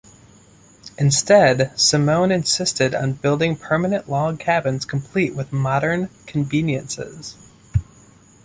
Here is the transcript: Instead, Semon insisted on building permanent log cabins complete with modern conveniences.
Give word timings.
Instead, 0.97 1.71
Semon 1.75 2.31
insisted 2.31 2.95
on 2.95 3.13
building 3.13 3.55
permanent 3.55 4.09
log 4.09 4.39
cabins 4.39 4.83
complete 4.83 5.35
with 5.35 5.53
modern 5.53 6.09
conveniences. 6.25 7.35